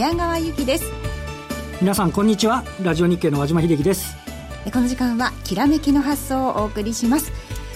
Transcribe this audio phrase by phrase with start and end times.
[0.00, 0.90] にちは矢川由紀です。
[1.82, 2.64] 皆さんこんにちは。
[2.82, 4.16] ラジオ日経の和島秀樹です。
[4.72, 7.30] この時間はきらめきの発想をお送りします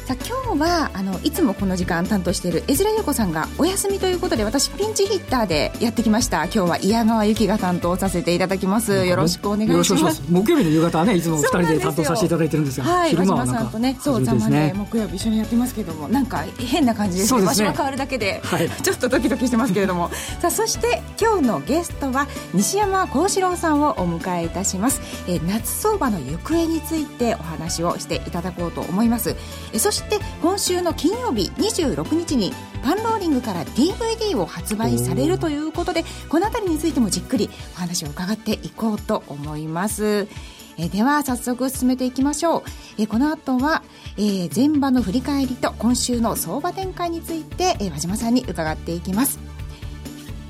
[0.05, 6.45] さあ今日はあのいつもこの時間担当している江面優子さんがお休みということで私ピンチヒッターでやってきました。
[6.45, 9.07] 今日は矢川由紀が担当させていただきます。
[9.07, 10.23] よろしくお願いします。
[10.29, 18.69] 木曜日の夕方はねいつも二人で担当させていただいてるんですがはい和島さんとねそうざまで木曜日一緒にやってますけどもなんか変な感じですねね場所が変わるだけで、はい。
[18.69, 20.11] ちょっとドキドキしてますけれども。
[20.43, 29.31] さあそして今日のゲストは西山幸四郎さんをお迎えいたします、えー夏相場の行方についてお話をしていただこうと思います。
[29.73, 32.53] えーそして今週の金曜日26日に
[32.83, 40.29] パンローリングから DVD を発売されるということでこの辺りについてもじっくりお話を伺っていこうと思います。
[40.77, 42.63] えでは早速進めていきましょう、
[42.99, 43.85] えこの後は、
[44.17, 49.39] えー前場の振り返りと今週の相場展開について、えー和島さんに伺っていきます。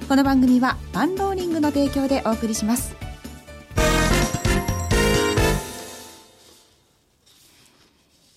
[0.09, 3.14] この番組はパンローリングの提供でお送りします。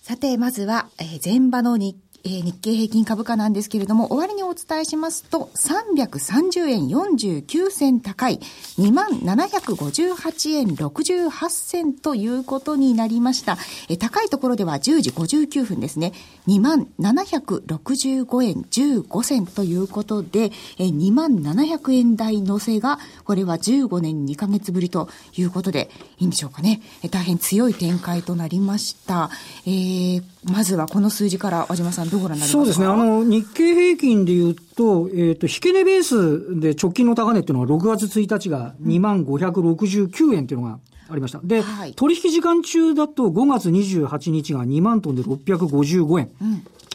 [0.08, 1.98] さてまずは、えー前場の日
[2.28, 8.42] えー日経平均株価なんですけれども、終わりにお伝えしますと、330円49銭高い、
[8.78, 13.58] 2758円68銭ということになりました。
[13.88, 16.12] えー高いところでは10時59分ですね、
[16.48, 26.82] 2765円15銭ということで、えー2700円台乗せが、これは15年2ヶ月ぶりということで、いいんでしょうかね。
[27.04, 29.30] えー大変強い展開となりました。
[29.66, 32.58] えーまずはこの数字から和島さんどうご覧になりますか？
[32.58, 32.86] そうですね。
[32.88, 41.40] あの、日経平均で言うと、えっ、と、引け値ベースで直近の高値っていうのは6月1日が2569円っていうのがありました。
[41.44, 46.32] で、はい取引時間中だと5月28日が2万トンで655円。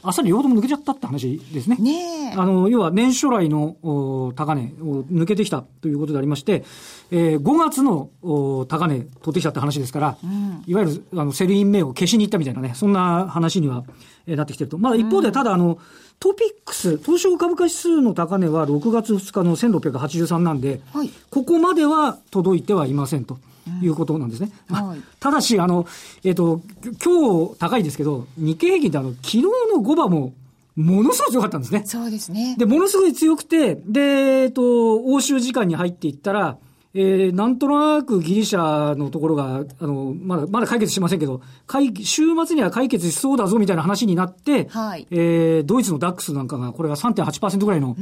[0.05, 1.77] あっさり両方とも抜けちゃったって話ですね。
[1.79, 6.65] ねえあの、要は年初来のお高値を抜けてきたということでありまして、
[7.11, 10.17] えー5月のお高値取ってきたって話ですから、
[10.67, 13.85] いわゆるあのセルイン名を消しに行ったみたいなね、そんな話には、
[14.27, 14.79] えーなってきてると。
[14.79, 15.79] まあ一方で、ただあの、
[16.19, 23.39] トピックス、東証株価指数の高値は6月2日の1683なんで、はいここまでは届いてはいませんと。
[23.83, 24.51] いうことなんですね。
[24.69, 25.87] まあはいただし、あの、
[26.25, 29.51] えっ、と、き今日高いですけど、日経平均ってあの、昨日の
[29.83, 30.35] 5番も、
[30.75, 31.83] ものすごい強かったんですね。
[31.85, 32.57] そうですね。
[32.59, 36.59] で、ものすごい強くて、で、えっと、欧州時間に入っていったら、
[36.95, 47.97] えー、なんとなくギリシャのところが、あの、まだ、まだ解決しませんけど、解週末には解決しそうだぞみたいな話になって、はいえー、ドイツのダックスなんかが、これが3.8%ぐらいの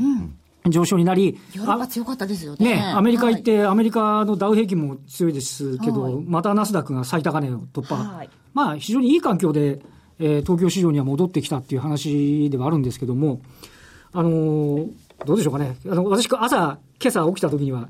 [0.68, 2.76] 上昇になり、ヨーロッパ強かったですよね。
[2.76, 7.94] ね、アメリカ行っはいて、アメリカのダウ平均も強いですけど、はいまたナスダックが最高値を突破。
[7.96, 9.80] はいまあ、非常にいい環境で、
[10.18, 13.40] えー東京市場には戻ってきたっていう話ではあるんですけども、
[14.12, 14.90] あのー
[15.26, 15.76] どうでしょうかね。
[15.86, 17.88] あの、私、朝、今朝起きた時には、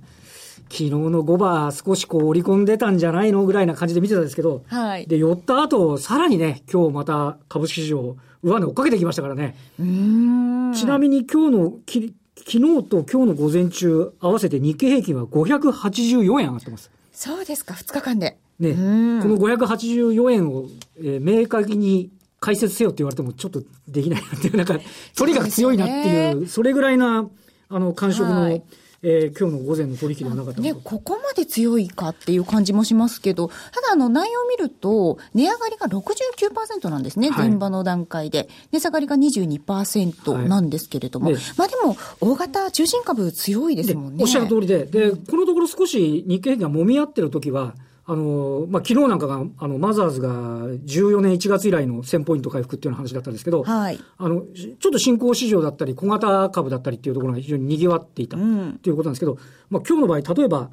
[0.64, 9.56] 昨日の5番少しこう織り込んでたんじゃないのぐらいな感じで見てたんですけど、はいで、寄った後、さらにね、今日また株式市場、上値追っかけてきましたからね。
[9.78, 12.14] ちなみに今日のき、
[12.46, 12.52] 昨
[12.82, 16.90] 日と今日の午前中合わせて日経平均は584円上がってます。
[17.12, 18.36] そうですか、2日間で。
[18.58, 19.18] ね、こうん。
[19.20, 20.66] の584円を、
[20.98, 24.78] えー明確に解説せよって言われてもちょっとできないなっていう、なんか、
[25.14, 27.28] とにかく強いなっていう、それぐらいな、
[27.68, 28.62] あの、感触の、はい
[29.02, 30.74] えー今日の午前の取引ではなかったね。
[30.74, 38.48] ここまで強いかっていう感じもしますけど、ただあの内容を見ると、値上がりが69%なんですね、はい現場の段階で。
[38.72, 41.26] 値下がりが22%なんですけれども。
[41.26, 44.22] はいねまあでも、大型中心株強いですでもんね。
[44.22, 47.74] おっしゃる通りで、で、このところ少し日経平均が揉み合ってる時は、
[48.06, 53.98] あの、まあ、昨日なんかが、あの、マザーズが14年1月以来の1000ポイント回復っていうような話だったんですけど、はい。
[54.18, 59.38] あの、しちょっと新興市場だったり、小型株だったりっていうところが非常に賑わっていたとんいうことなんですけど、
[59.68, 60.70] まあ今日の場合、例えば、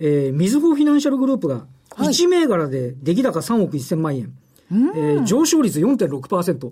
[0.00, 4.32] えー、みずほフィナンシャルグループがはい1銘柄で出来高3億1000万円、
[4.70, 6.70] えー上昇率4.6%、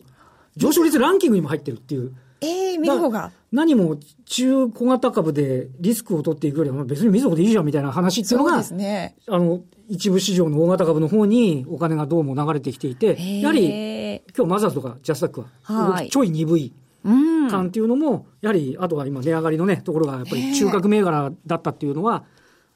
[0.57, 2.15] 上昇率ランキングにも入ってるっていう。
[2.41, 3.33] えー、みずほが。
[3.51, 9.17] 何も中小型株でリスクを取っていくよりは別にみずほでいいじゃんみたいな話っていうのが、そうですね。
[9.27, 16.73] あの、一部市場の大型株の方にお金がどうも流れてきていて、やはり今日マザーズとかジャスタックはちょい鈍い
[17.05, 17.49] うん。
[17.49, 22.25] 感っていうのも、やはり、あとは今値上がりのね、ところがやっぱり中核銘柄だったっていうのは、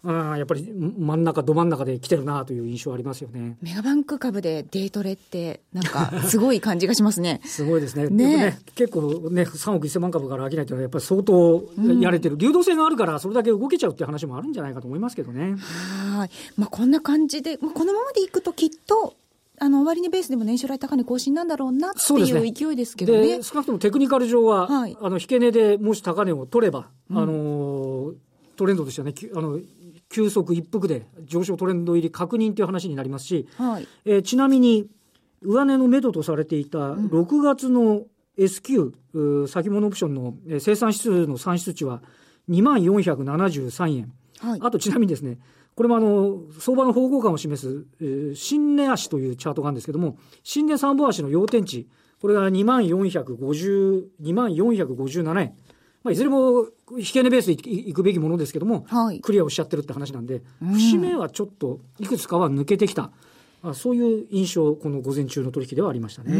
[0.04, 3.56] やっぱり真ん中、ど真ん中で来てるなという印象ありますよね。
[3.62, 7.40] メガバンク株でデートレって、なんか、すごい感じがしますね。
[7.46, 8.08] すごいですね。
[8.08, 11.64] ねね、結構ね、3億1000万株から飽きないというのは、やっぱり相当
[12.00, 15.54] やれてる、流動性があるから、それだけ動けちゃうっていう話もあるんじゃないかと思いますけどね。
[16.16, 16.30] はい。
[16.56, 19.14] まあ、こんな感じで、まあ、このままでいくときっと、
[19.60, 23.42] あの、終値ベースでも年初来高値更新なんだろうなっていう勢いですけどねで、。
[23.44, 28.14] 少なくともテクニカル上は、はいあの、引け値でもし高値を取れば、あのー
[28.56, 29.58] トレンドとしてはね、あの、
[30.12, 34.86] 急速一服で上昇トレンド入り確認という話になりますし、はい、えー、ちなみに、
[35.40, 38.02] 上値の目処とされていた6月の
[38.36, 42.00] S q、うん、先物オプションの生産指数の算出値は
[42.48, 44.12] 2万473円。
[44.38, 45.38] はい、あとちなみにですね、
[45.74, 51.88] これもあの、相場の方向感を示す、えー、新値足というチャートがあるんですけども、新値三本足の要点値、
[52.20, 55.56] これが2万450、2万457円。
[56.04, 56.66] まあ、いずれも
[56.96, 63.10] 引け値ベースでいくべきものですけども、はい、クリアをしちゃってるって話なんで、節目はちょっといくつかは抜けてきた。
[63.64, 66.32] あそういう印象、この午前中の取引ではありましたね。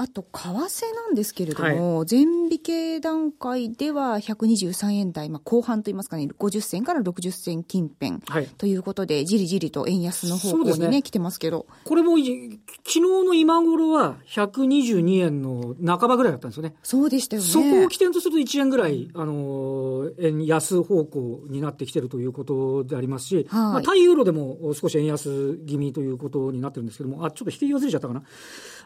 [0.00, 11.66] あと、為替なんですけれども、はい、前引け段階では123円台、まあ、後半といいますかね、50銭から60銭近辺、はい、ということで、じりじりと円安の方向にね、ね来てますけど。
[11.84, 16.74] これも、昨日の今頃は122円の半ばぐらいだったんですよね。
[16.82, 17.48] そうでしたよね。
[17.48, 28.22] そこを起点とすると1円ぐらい、あの、円安方向になってきてるということでありますし、はい、まあ、対ユーロでも少し円安気味ということになってるんですけども、あ、ちょっと引き忘れちゃったかな。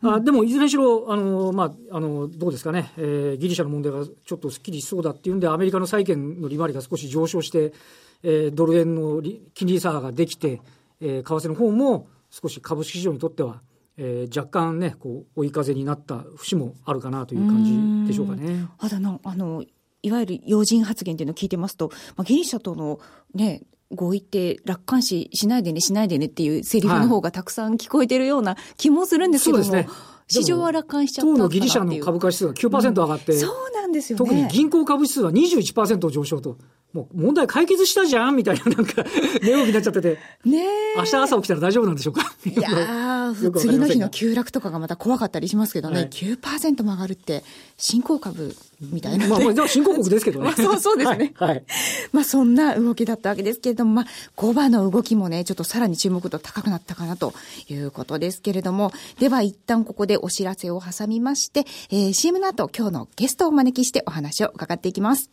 [0.03, 7.73] うん、あでも、いずれにしろ、あの、まあ、あの、どうですかね、えー、ギリシャの問題がちょっとすっきりしそうだっていうんで、アメリカの債券の利回りが少し上昇して、
[8.23, 9.23] えー、ドル円の
[9.55, 10.61] 金利差ができて、
[11.01, 13.61] えー、為替の方も少し株式市場にとっては、
[13.97, 18.67] えー、若干ね、こう、追い風になった節もあるかなという感じでしょうかね。
[18.79, 19.65] あだな、あの、
[20.03, 23.01] いわゆる要人発言っていうのを聞いてますと、まあ、ギリシャとの
[23.35, 29.87] ね、合意って楽観視しないでね、しないでねっていうセリフの方がたくさん聞こえてるような気もするんですけども、はい、
[30.27, 36.59] 市場は楽観しちゃった当のギリシャの株価指数が9%上がって、うん、そうなんですよ、ね、特に銀行株指数は21%上昇と。
[36.95, 39.05] もう問題解決したじゃんみたいな、なんか、
[39.43, 40.19] 値動きになっちゃってて。
[40.45, 40.65] ね
[40.97, 42.33] 明日朝起きたら大丈夫なんでしょうか？
[42.47, 47.43] いやー、 次の日の急落とかがまた怖かったりしますけどね、はい、9%も上がるって、
[47.77, 49.27] 新興株みたいな。
[49.27, 50.47] まあ、まあ、新興国ですけどね。
[50.47, 51.33] まあ、そう、そうですね。
[51.35, 51.49] はい。
[51.49, 51.65] はい、
[52.13, 54.07] まあ、そんな動きだったわけですけれども、まあ、
[54.37, 57.35] 5番の動きもね、ちょっとさらに注目度高くなったかなと
[57.69, 65.31] いうことですけれども、では一旦ここでお知らせを挟みまして、えー、CM の後、今日のゲストをお招きしてお話を伺っていきます。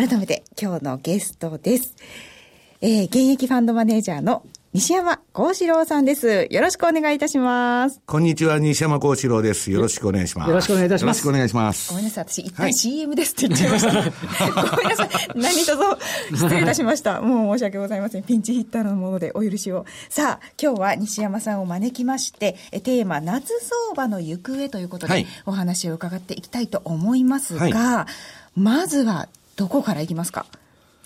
[0.00, 1.94] 改めて今日のゲストです。
[2.80, 6.48] えー、現役ファンドマネージャーの西山幸四郎さんです。
[6.50, 8.00] よろしくお願いいたします。
[8.06, 9.70] こんにちは、西山幸四郎です。
[9.70, 10.48] よろしくお願いします。
[10.48, 11.18] よろしくお願いいたします。
[11.18, 11.90] よろしくお願いします。
[11.90, 13.88] ごめんなさい、私一旦 CM ですって言っちゃいました。
[13.92, 15.08] はい、ごめんなさい。
[15.34, 15.82] 何卒
[16.30, 17.20] 失礼いたしました。
[17.20, 18.22] もう申し訳ございません。
[18.22, 19.84] ピンチヒッターのものでお許しを。
[20.08, 29.28] さあ、今日は西山さんを招きまして、テーマ、夏相場の行方ということで、お話を伺っていきたいと思いますが、はいまずは
[29.60, 30.46] どこからいきますか？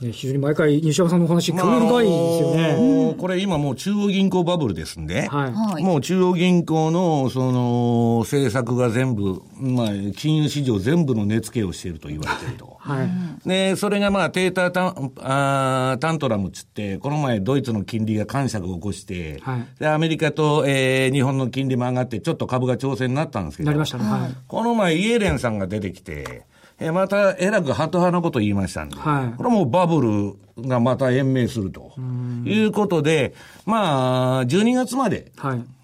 [0.00, 9.86] ね、非常に毎回、西山さんのお話、興味深いですよね、まあ、これ、今もう中央銀行バブルですんで、はい、もう中央銀行のその政策が全部、まあ、
[10.16, 12.76] 金融市場全部の値付けをしていると言われていると。
[12.78, 24.04] はい、で、それがまあ、テータタンあタントラムっつって、この前、ドイツの金利が感触を起こして、はい、で、アメリカと、えー、日本の金利も上がって、ちょっと株が調整になったんですけど、なりましたね。
[24.04, 26.46] はい、この前、イエレンさんが出てきて、
[26.84, 31.92] えまた、えらくハト派のことを言いましたんで、はい、これはもうバブルがまた延命すると。
[32.44, 33.34] いうことで、
[33.66, 35.32] まあ、12月まで、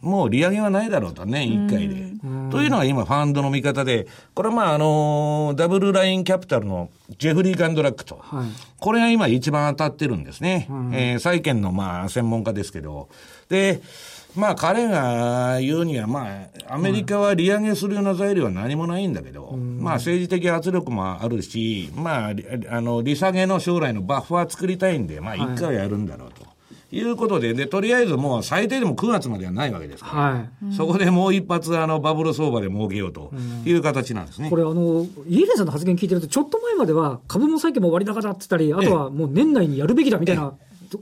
[0.00, 2.10] もう利上げはないだろうと、年1回で。
[2.50, 8.48] というのが今、ファンドの見方で、これはまあ、あの、ダブルラインキャピタルのジェフリー・ガンドラックと、はい、
[8.78, 10.68] これが今一番当たってるんですね。
[10.92, 13.08] えー、債券のまあ、専門家ですけど。
[13.48, 13.80] で、
[14.36, 16.28] まあ彼が言うには、ま
[16.68, 22.32] あ、アメリカは利上げするような材料は何もないんだけど、うん、まあ政治的圧力もあるし、まあ、
[22.70, 26.44] あの、利下げの将来のバッファー作りたいんで、まあ一回はやるんだろうと。
[26.92, 30.38] いうことで、で、とりあえずもう最低でも9月まではないわけですから、は
[30.72, 33.32] い、そこでもう一発、あの、バブル相場で儲けようと
[33.64, 34.50] いう形なんですね。
[34.50, 40.52] これ、あの、イエレンさんの発言聞いてると、ちょっと前までは株も債券も割高だって言ったり、あとはもう年内にやるべきだみたいな。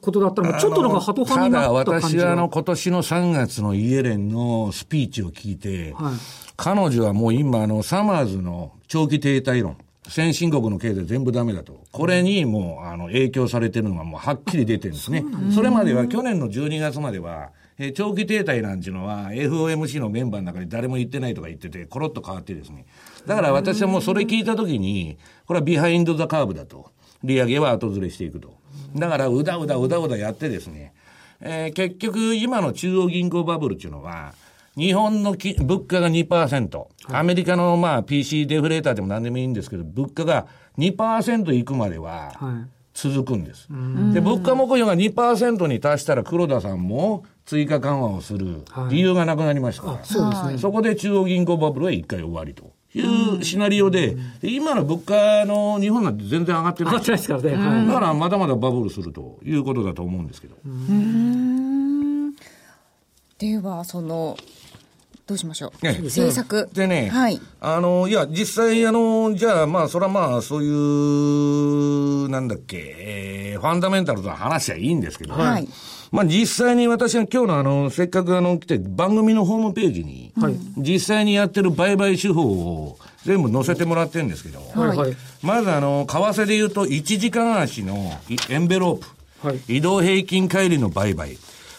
[0.02, 6.12] ことだったのが、ちょっとなんかハト派になった感じただ私はあの、今年の3月のイエレンのスピーチを聞いて、はい、
[6.58, 11.84] 彼女はもう今、あの、サマーズの長期停滞論、先進国の経済全部ダメだと。
[11.92, 15.24] これにもう、あの、影響されてるのがもうはっきり出てるんですね。
[15.54, 22.86] それまでは、去年の12月までは、え長期停滞なんていうのは、FOMC のメンバーの中に誰も言ってないとか言ってて、コロッと変わってですね。
[23.26, 26.90] だから私はもうそれ聞いたときに、これはビハインド・ザ・カーブだと。
[27.22, 28.54] 利上げは後ずれしていくと。
[28.96, 30.92] だから、うだうだうだうだやってですね、
[31.40, 34.34] えー、結局、今の中央銀行バブルっていうのは、
[34.78, 40.46] 日本のき物価が2%、アメリカのまあ PC デフレーターでも何でもいいんですけど、物価が
[40.78, 42.32] 2%いくまでは
[42.94, 43.66] 続くんです。
[44.14, 52.70] で、物価目標が2%に達したら黒田さんも追加緩和をする理由がなくなりましたから、はい、そうですね、そこで中央銀行バブルは一回終わりと。
[52.94, 56.92] いうシナリオで、今の物価の日本なんて全然上がってない。
[56.94, 57.50] 上がってないですからね。
[57.54, 60.56] はい、だからまだまだバブルするということだと思うんですけど。
[63.38, 64.36] では、その、
[65.28, 65.84] どうしましょう？
[65.84, 66.68] ね、政策。
[66.72, 67.38] でね、はい。
[67.60, 75.68] あの、いや、実際、あの、じゃあ、まあ、それはまあ、そういう、なんだっけ、えー、ファンダメンタルの話はいいんですけど、はい。
[76.10, 88.12] まあ実際に私は今日のあの、せっかくあの来て番組のホームページに、はい、実際にやってる売買手法を全部載せてもらってるんですけど、はい、まずあの、為替で言うと1時間足の
[88.48, 88.96] エンベロー
[89.42, 91.36] プ、はい、移動平均乖離の売買。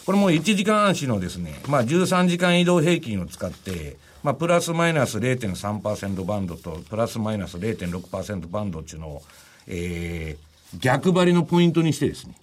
[0.09, 9.21] これも1時間足のですね、まあ13時間移動平均を使って、まあプラスマイナス0.3%バンドとプラスマイナス0.6%バンドっていうのを、
[9.67, 12.35] えー、逆張りのポイントにしてですね、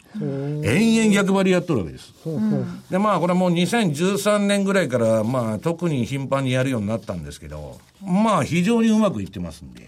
[0.64, 2.12] 延々逆張りやっとるわけです。
[2.90, 9.86] で、まあ、これもう2013年ぐらいから、まあ、特に頻繁にやるようになったんですけど、まあ、非常にうまくいってますんで。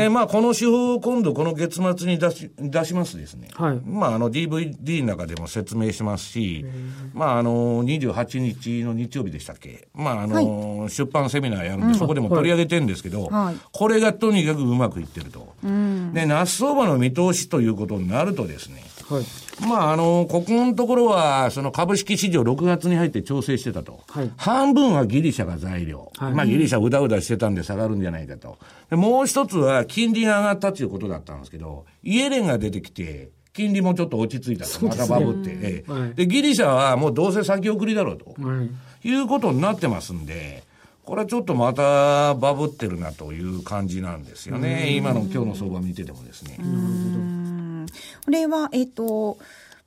[0.00, 3.48] で、まあ、この手法を今度、この月末に出し、出しますですね。
[3.54, 3.80] はい。
[3.84, 6.64] まあ、あの、DVD の中でも説明しますし、
[7.12, 15.52] まあ、あの、28日の日曜日でしたっけまあ、あの、はい、出版セミナーやるんで、そこでも取り上げてるんですけど、はい、これがとにかくうまくいってると。
[15.62, 19.24] で、那須相場の見通しということになるとですね、はい、
[19.68, 24.00] まあ、あの、ここのところは、その株式市場6月に入って調整してたと。
[24.08, 26.10] はい、半分はギリシャが材料。
[26.16, 28.58] はい、まあ、ギリシャうだうだしてたんで下がるんじゃないかと。
[28.90, 34.86] もう一つは、金利が上がったということだったんですけど、イエレンが出てきて、金利もちょっと落ち着いたと。
[34.86, 35.50] またバブって。
[35.52, 38.34] ええ、で、ギリシャはもうどうせ先送りだろうと。
[39.04, 40.64] いうことになってますんで、
[41.04, 44.96] これはちょっとまたバブってるなという感じなんですよね。
[44.96, 46.56] 今の今日の相場見ててもですね。
[46.58, 46.76] なるほ
[47.18, 47.94] ど。
[48.24, 49.38] これは、えっ、ー、と、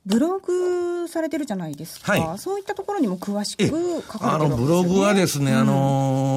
[0.06, 5.72] ブログされてるじゃないですか、はい、そういったところにも詳しく書かれてる、ね、あのブログはですね、うん、あの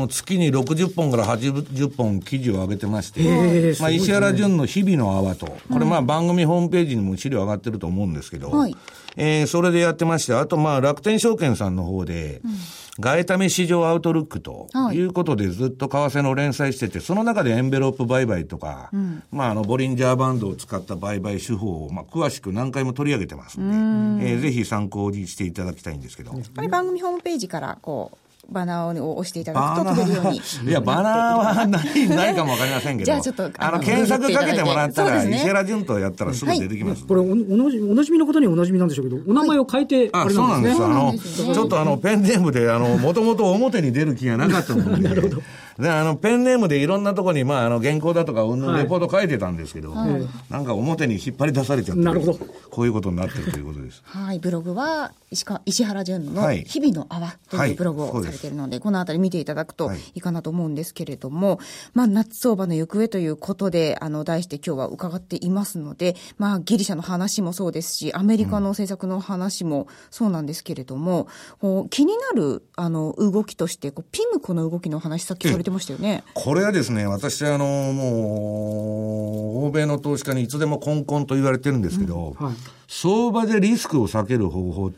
[0.08, 8.76] 月に60本から80本記事を上げてまして、まあ、石原淳の日々の泡と、これまあ番組ホームページにも資料上がってると思うんですけど、はい、
[9.18, 12.52] えー、それでやってまして、あとまあ楽天証券さんの方で、うん。
[13.00, 15.00] 外為市場アウトルックとい。
[15.02, 26.32] うことでずっと為替の連載してて、その中でエンベロープ売買とか、うん、まあ、あの、ボリンジャーバンドを使った売買手法を、まあ、詳しく何回も取り上げてますんで、えー、ぜひ参考にしていただきたいんですけど。
[26.32, 28.18] これ番組ホームページから、こう、
[28.50, 30.42] バナーを押していただくと飛べるように。
[30.68, 33.06] いや、バナーはない、ないかもわかりませんけど。
[33.06, 37.06] じゃあちょっと、あの、検索かけてもらったら、石原潤とやったらすぐ出てきます。
[37.06, 40.84] これお、おなじ、おなじみの方にはおなじみなんでしょうけど、お名前を変えて、あ、そうなんです。
[40.84, 45.04] あの、ちょっとあの、ペンネームで、あの、もともと表に出る気がなかったので。
[45.08, 45.42] なるほど。
[45.80, 52.34] で、あの、ペンネームでいろんなところに、まあ、あの、原稿だとか、うんぬんレポート書いてたんですけど、はい、なんか表に引っ張り出されちゃって、なるほど。
[52.70, 54.02] こういうことになってるということです。
[54.06, 60.22] はい、ブログは、石川、石原淳の日々の泡というブログをされているので、はい、このあたり見ていただくとい。
[60.22, 61.60] いかなと思うんですけれども、
[61.94, 71.28] まあ、夏相場の行方ということで、あの、題して今日は伺っていますので、まあ、ギリシャの話もそうですし、アメリカの政策の話もそうなんですけれども、
[71.62, 76.24] うん、気になる、あの、動きとして、こうピムコの動きの話、さっきされてましたよね。
[76.34, 82.56] これはですね、私、あの、もう、欧米の投資家にいつでもコンコンと言われてるんですけど、うんはい、
[82.88, 84.92] 相場でリスクを避ける方法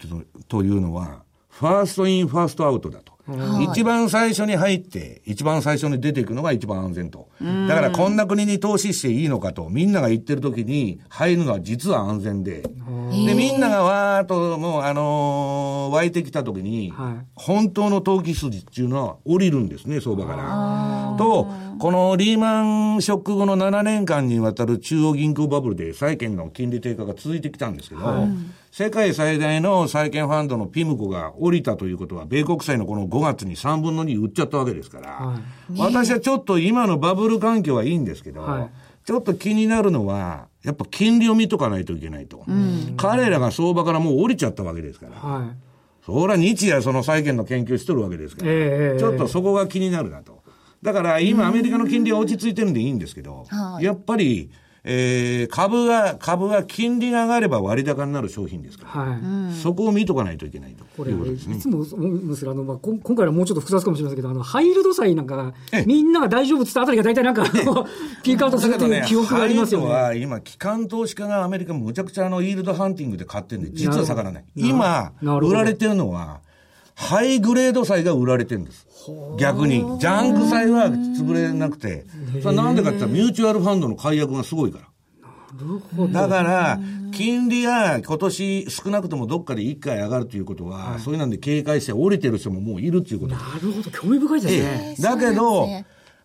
[0.48, 3.12] というのは、 first in, first out だと。
[3.72, 7.30] 一番最初に入って、一番最初に出ていくのが一番安全と。
[7.68, 12.62] だからこんな国に投資していいのかと、みんなが言ってる時に入るのは実は安全で。
[12.62, 16.94] で、みんながわーっともう、あのー、湧いてきた時に、
[17.36, 21.15] 本当の投機筋っていうのは降りるんですね、相場から。
[21.18, 21.48] と、
[21.80, 28.27] このリーマンショック後の7年間にわたる中央銀行バブルで債券の金利低下が続いてきたんですけど、はい、
[28.75, 38.70] 世界最大の債券ファンドのピムコが降りたということは、米国債のこの5月に3分の2売っちゃったわけですから、はい、私はちょっと今のバブル環境はいいんですけど、はい、
[39.06, 42.46] ちょっと気になるのは、やっぱ金利を見とかないといけないと。
[42.48, 45.18] うん、彼らが相場からもう降りちゃったわけですから。
[45.18, 45.56] はい、
[46.03, 50.42] そりゃ日夜その債券の研究しとるわけですから、えー、ちょっとそこが気になるなと。
[50.82, 53.46] だから今アメリカの金利は落ち着いてるんでいいんですけど、
[53.80, 54.50] やっぱり、
[54.86, 60.84] えー、株が、株が金利が上がれば割高になる商品ですから、はい、そこを見とかないといけないと。
[60.98, 65.54] これ、ね、いつも思うんですが、あの、まあ、今回はもうちょっと複雑かもしれませんけど、あの、ハイールド債なんかが、
[65.86, 67.46] みんなが大丈夫って言ったあたりが大体なんか、
[68.24, 69.88] ピークアウトするという記憶がありますよね。
[69.88, 74.46] ねは今、機関投資家がアメリカむちゃくちゃあの、イールドハンティングで買ってるんで、実は下がらない。
[74.56, 76.42] 今、売られてるのは、
[76.96, 78.88] ハイグレード債が売られてるんです。
[79.38, 80.00] 逆に。
[80.00, 82.06] ジャンク債は潰れなくて。
[82.42, 84.88] それなんでかって言ったら、ミューチュアルファンドの解約がすごいから。
[86.12, 86.80] だから、
[87.12, 94.96] 金利が今年少なくともどっかで1回上がるということは、はい、そういうなんで警戒して降りてる人ももういるっていうことなるほど、興味深いですね。
[95.00, 95.68] だけど、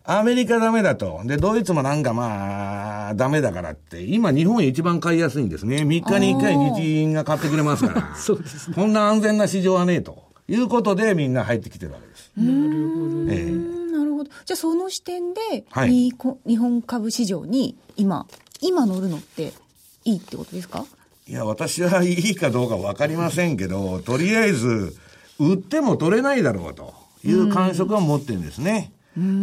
[0.03, 1.21] アメリカダメだと。
[1.25, 4.01] で、ドイツもなんかまあ、ダメだからって。
[4.01, 5.83] 今、日本一番買いやすいんですね。
[5.83, 8.13] 3日に1回日銀が買ってくれますから。
[8.17, 8.75] そうですね。
[8.75, 10.28] こんな安全な市場はねえと。
[10.49, 12.31] いうことで、みんな入ってきてるわけです。
[12.37, 13.31] なるほど。
[13.31, 14.29] えー、なるほど。
[14.45, 18.25] じゃあ、その視点で、はい、日本株市場に今、
[18.61, 19.53] 今乗るのって
[20.05, 20.85] いいってことですか？
[21.27, 24.95] いや、私はいいかどうかわかりませんけど、 とりあえず、
[25.39, 28.91] 売っても取れないだろうという感触は持ってるんですね。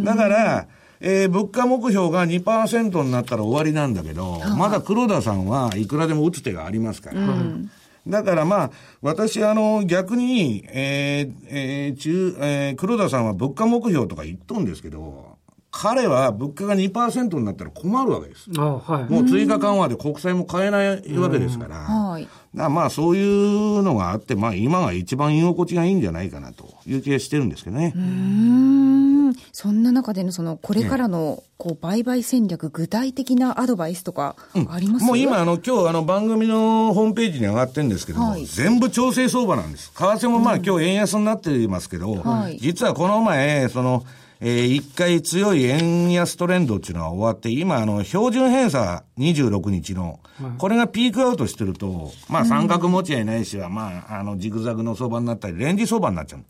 [0.05, 0.67] だから、
[1.01, 7.21] えー、物価目標が2%になったら終わりなんだけど、まだ黒田さんはいくらでも打つ手がありますから。
[7.21, 7.71] うん
[8.07, 8.71] だからまあ、
[9.03, 15.37] 私、あの、逆に、えー、えー、中、えー、黒田さんは物価目標とか言っとんですけど、
[15.79, 18.51] 彼は物価が2%になったら困るわけです。
[18.51, 21.77] はい、もう追加緩和で国債も買えないわけですから。
[21.77, 27.93] はい、まあそういうのがあって、まあ今が一番居心地がいいんじゃないかなという気がしてるんですけどね。
[27.95, 29.16] うん
[29.59, 39.95] そんな中でのそのこれからのこう売買戦略、具体的なアドバイスとかあります、うん、もう今あの今日あの番組のホームページに上がってるんですけども、はい、全部調整相場なんです。
[39.95, 44.05] 為替もまあ今日円安になっていますけど、はい、実はこの前、その、
[44.41, 50.21] えー、一回強い円安トレンドっていうのは終わって、今、あの、標準偏差26日の、
[50.59, 56.43] これがピークアウトしてると、まあ、三角持ち合いないしは、まあ、あの、ジグザグの相場になったり、レンジ相場になっちゃう。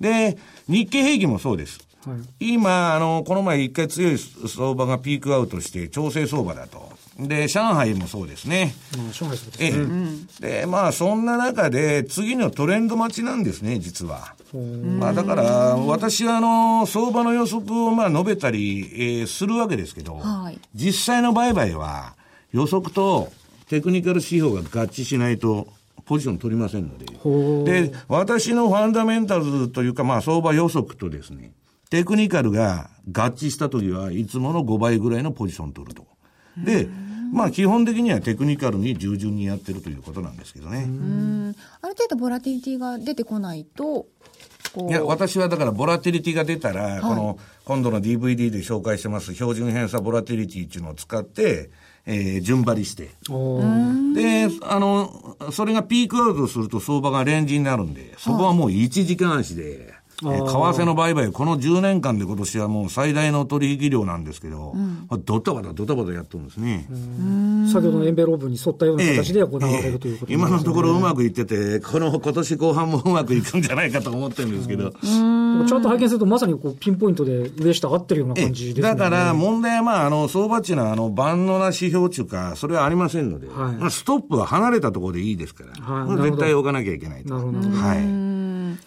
[0.00, 1.80] で、日経平均もそうです。
[2.06, 6.92] はい、今、あの、この前一回強い相場がピークアウトして調整相場だと。
[7.18, 8.74] で、上海もそうですね。
[8.92, 10.26] 上海そうですね。
[10.40, 14.34] えで、まあ、そんな中で、次のトレンド待ちなんですね、実は。
[14.98, 15.44] まあ、だから、
[15.76, 22.14] 私は、あの、相場の予測を、まあ、述べたり、えー、するわけですけど、はい、実際の売買は、
[22.52, 23.32] 予測と
[23.68, 25.68] テクニカル指標が合致しないと、
[26.06, 26.98] ポジション取りませんの
[27.66, 27.88] で。
[27.88, 31.52] で、私のファンダメンタルズというか、まあ、相場予測とですね、
[31.90, 36.06] テクニカルが合致したときはいつもの5倍ぐらいのポジション取ると。
[36.56, 36.88] で、
[37.32, 40.86] まあ基本的にはテクニカルに従順にやってるということなんですけどね。
[41.82, 44.06] ある程度ボラティリティが出てこないと、
[44.88, 51.70] いや、私はだからボラティリティが出たら、はい、この、今度の DVD で紹介してます標準偏差ボラティリティっていうのを使って、
[52.06, 53.04] えー、順張りして。
[53.04, 66.86] で、あの、それがピークアウトすると相場がレンジになるんで、そこはもう1時間足で、為替の売買、この10年間で今年はもう最大の取引量なんですけど、うん、ドタバタドタバタやってるんですね。
[67.72, 74.90] 先ほどのエンベローブに沿ったような形で行われる、ということ、ね、今のところうまくいってて、この今年後半もうまくいくんじゃないかと思ってるんですけど。
[74.90, 78.82] チャート拝見するとまさにこうピンポイントで上下合ってるような感じですね。
[78.82, 87.34] だから問題はまあ、あの、相場値のあの、万能な指標値か、それはありませんので、はい、まあ、ストップは離れたところでいいですから、はい、絶対置かなきゃいけないと。
[87.34, 87.58] なるほど。
[87.70, 88.33] はい。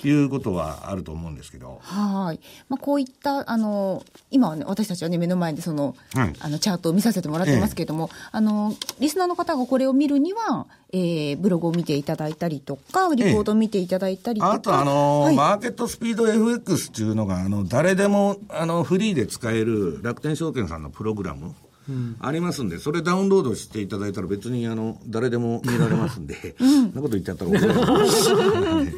[0.03, 1.35] いうことはあると思うん。
[1.37, 1.79] ですけど。
[1.81, 2.39] はい。
[2.69, 14.53] まあ、こういった、あの、今はね、私たちはね、目の前でその、はい、あの、チャートを見させてもらってますけれども、ええ、あの、リスナーの方がこれを見るには、えー、ブログを見ていただいたりとか、リポートを見ていただいたりとか。
[14.53, 20.87] え、あと、あの、はい、マーケットスピード FX っていうのが、あの、誰でも、あの、フリーで使える楽天証券さん。
[20.87, 21.53] のプログラム。
[21.89, 22.69] うん、ありますん。
[22.69, 26.27] で、それダウンロードしていただいたら別にあの誰でも見られますん。
[26.27, 26.95] で、うん、そん。
[26.95, 28.97] なこと言っちゃったら怒られる。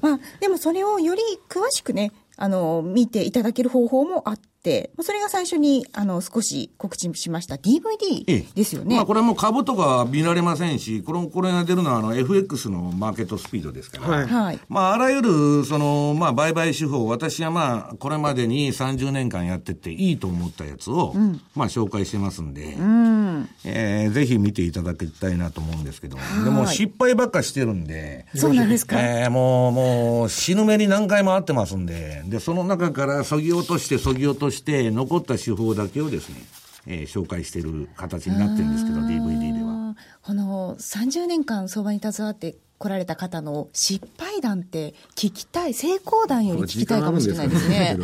[0.00, 8.88] まあ、でもそれをより詳しくね、あの、見ていただける方法もあって、それが最初に、あの、少し告知しました DVD ですよね。
[8.90, 14.26] ええ、まあ、これはもう株とか見られませんし、これ、これが出るのは、あの、FX のマーケットスピードですから。
[14.26, 14.58] はい。
[14.68, 23.25] まあ、あらゆる、その、まあ、売買手法、私はまあ、これまでに30年間やってていいと思ったやつを、うん、まあ、紹介してますんで、うん、
[23.64, 29.00] えー、ぜひ見ていただきたいなと思うんですけど、でも失敗ばっかしてるんで、そうなんですか？
[29.00, 36.36] えー、もう、もう、死ぬ目に何回も会ってますんで、で、その中からそぎ落として、そぎ落として、残った手法だけをですね、
[36.86, 39.96] えー、紹介している形になってるんですけど、DVD では。
[40.22, 47.96] この30年間相場に携わって来られた方の失敗談って聞きたい、成功談より聞きたいかもしれないですね。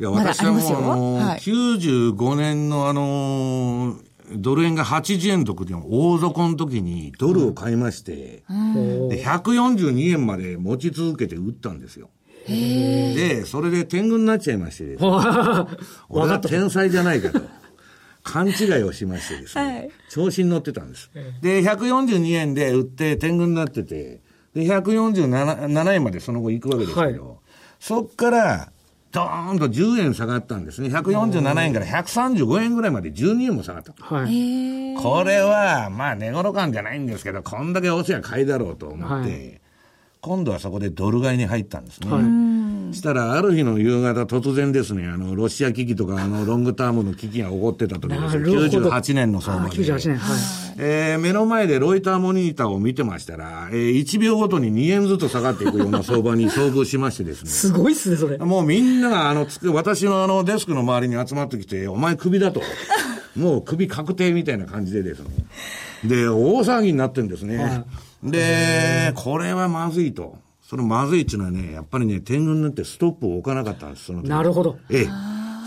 [0.00, 12.10] いや、私はもう、はい、95年のあのードル円が80円との大底の時にドルを買いまして、うん、で、142円まで持ち続けて売ったんですよ。
[12.46, 15.10] で、それで天狗になっちゃいましてですね。
[16.08, 17.40] 俺は天才じゃないかと。
[18.24, 19.64] 勘違いをしましてですね。
[19.64, 21.10] はい、調子に乗ってたんです。
[21.40, 24.20] で、142円で売って天狗になってて、
[24.54, 27.38] で、147円までその後行くわけですけど、はい、
[27.80, 28.71] そっから、
[29.12, 30.88] ドーンと10円下がったんですね。
[30.88, 33.92] 147円から135円ぐらいまで12円も下がった。
[33.98, 39.60] はい、これは、まあ、値頃感じゃないんですけど、こんだけ押せば買いだろうと思って、はい、
[40.22, 42.10] 今度はそこでドル買いに入ったんですね。
[42.10, 42.51] はい
[42.92, 48.36] したら、ある日の夕方、突然ですね、あの、ロシア危機とか、あの、ロングタームの危機が起こってた時です。
[48.36, 49.76] 98年の相場で。
[49.76, 50.38] 98年、はい。
[50.78, 57.50] えー、目の前でロイターモニターを見てましたら、えー、1秒ごとに2円ずつ下がっていくような相場に遭遇しましてですね。
[57.50, 58.38] すごいっすね、それ。
[58.38, 62.62] もうみんなが、あの、私のあの、デスクの周りに集まってきて、お前クビだと。
[63.36, 65.28] もうクビ確定みたいな感じでですね。
[66.04, 67.56] で、大騒ぎになってるんですね。
[67.56, 67.84] は
[68.24, 70.38] い、で、これはまずいと。
[70.72, 74.78] そのまずいっていうのはね、やっぱりね、天狗になってストップを置かなかったんです、そのなるほど。
[74.88, 75.08] ええ。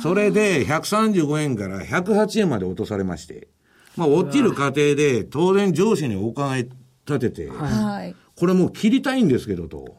[0.01, 3.49] それで、135円から108円まで落とされまして、
[3.95, 6.69] まあ、落ちる過程で、当然上司にお伺い
[7.07, 9.95] 立てて、はい、これもう切りたいんですけどと、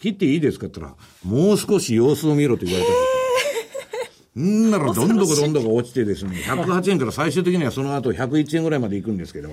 [0.00, 4.40] 切っていいですかって言ったら、もう少し様子を見ろと言われたんです。
[4.40, 9.50] んなら どんどこどんどこ落ちてですね、108円から最終的にはその後101円ぐらいまで行くんですけど、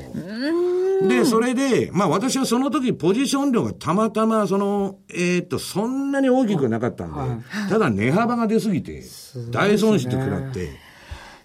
[1.08, 9.04] で、それで、まあ私はその時ポジション量がたまたまその、えー、っと、そんなに大きくなかったんで、はい、ただ値幅が出すぎて、
[9.52, 10.70] 大損失食らって、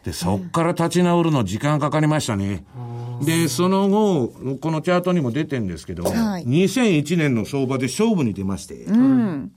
[0.05, 2.65] で、そっから立ち直るの時間かかりましたね。
[3.25, 4.29] で、その後、
[4.61, 9.53] このチャートにも出てるんですけど、はい、2001年の相場で勝負に出まして、うん、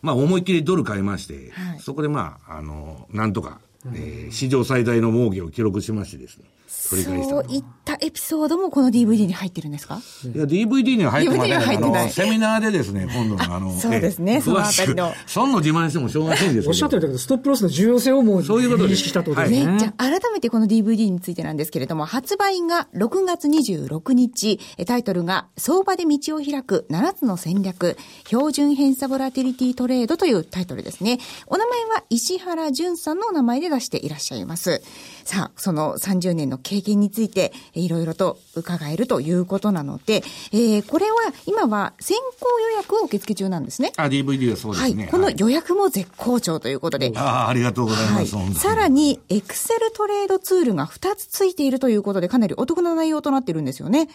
[0.00, 3.60] まあ思いっきりドル買いまして、はい、そこでまあ、あの、なんとか、
[3.94, 6.44] えー、史上最大の儲けを記録しましてですね。
[6.90, 10.00] 取り返したそういったエピソードもこの DVD に入ってるんですか？
[10.24, 11.52] いや、DVD には入ってません。
[11.52, 12.10] DVD 入ってない。
[12.10, 15.12] セミナーでですね、今度のあの、 そうですね、そのあたりの。
[15.26, 16.68] 損の自慢してもしょうがないんですけど。
[16.68, 19.66] おっしゃってるけど、ストップロスの重要性をもう、そういうことで意識したとですね。
[19.66, 31.18] ねじゃあ、改めてこの DVD についてなんですけれども、発売が6月26日、タイトルが、相場で道を開く7つの戦略、標準偏差ボラティリティトレードというタイトルですね。
[31.46, 34.82] お名前は石原淳さんのお名前で出していらっしゃいます。
[35.28, 43.92] さあ、その30年の経験について、いろいろと伺えるということなので、えー、これは今は先行予約を受付中なんですね。
[43.98, 45.02] あ、DVD はそうですね。
[45.02, 45.10] はい。
[45.10, 47.12] この予約も絶好調ということで。
[47.14, 48.36] ああ、ありがとうございます。
[48.36, 54.08] はい、さらに、エクセルトレードツールが2つついているということで、かなりお得な内容となっているんですよね。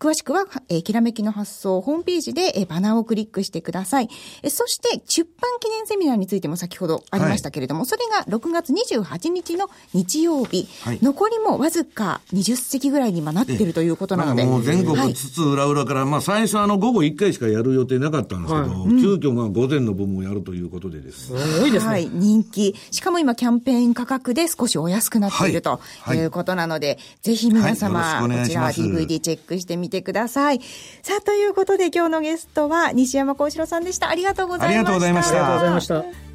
[0.00, 4.08] 詳しくは、えー、きらめきの発送ホームページで、えー、バナーをクリックしてください。
[4.42, 14.44] えー、そして、出版記念セミナーについても先ほどありましたけれども、はい、それが6月28日の日曜日、はい、残りもわずか20席ぐらいに今なっているということなので。
[14.44, 21.40] もう全国津々浦々から、まあ最初あの午後1回しかやる予定なかったんですけど、はい、急遽まあ午前の部分をやるということでですね。
[21.40, 21.92] すごいですね。
[21.92, 22.74] はい、人気。
[22.90, 25.78] しかも今キャンペーン価格で少しお安くなっていると
[26.14, 30.60] いうことなので、ぜひ皆様、こちら DVD チェックしてみてください。
[31.02, 34.08] さあ、ということで今日のゲストは西山幸四郎さんでした。
[34.08, 34.68] ありがとうございました。
[34.68, 35.36] ありがとうございました。
[35.36, 35.86] ありがとうございまし
[36.24, 36.30] た。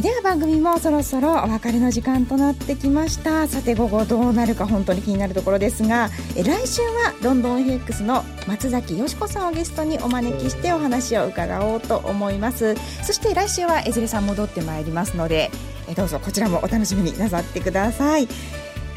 [0.00, 15.50] では番組もそろそろお別れの時間となってきましたさて午後どうなるか本当に気になるところですがえ来週はロンドン FX の松崎よし子さんをゲストにお招きしてお話を伺おうと思いますそして来週は江連さん戻ってまいりますので
[15.88, 18.28] えどうぞこちらもお楽しみになさってください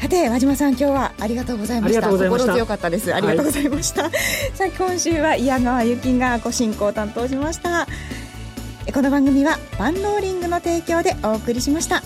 [0.02, 2.10] さて和島さん今日はありがとうございました。
[2.10, 3.14] 心強かったです。
[3.14, 4.12] ありがとうございました、はい、
[4.52, 7.86] さあ今週は矢川由紀がご進行を担当しました。
[8.92, 12.02] この番組はバンローリングの提供でお送りしました